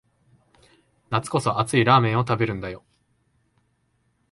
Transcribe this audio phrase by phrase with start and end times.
[1.11, 2.83] 夏こそ熱いラーメンを食べるんだよ